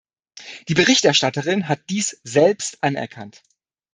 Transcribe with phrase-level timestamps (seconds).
[0.67, 3.43] Die Berichterstatterin hat dies selbst anerkannt.